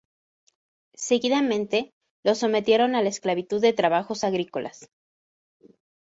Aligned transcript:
Seguidamente 0.95 1.93
los 2.23 2.39
sometieron 2.39 2.95
a 2.95 3.03
la 3.03 3.09
esclavitud 3.09 3.61
de 3.61 3.71
trabajos 3.73 4.23
agrícolas. 4.23 4.89